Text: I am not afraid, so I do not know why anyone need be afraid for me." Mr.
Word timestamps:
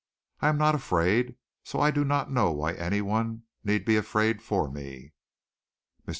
I 0.39 0.47
am 0.49 0.57
not 0.57 0.73
afraid, 0.73 1.35
so 1.63 1.79
I 1.79 1.91
do 1.91 2.03
not 2.03 2.31
know 2.31 2.51
why 2.51 2.73
anyone 2.73 3.43
need 3.63 3.85
be 3.85 3.97
afraid 3.97 4.41
for 4.41 4.67
me." 4.67 5.13
Mr. 6.07 6.09